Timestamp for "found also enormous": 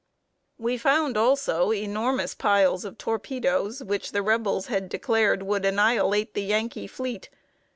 0.79-2.33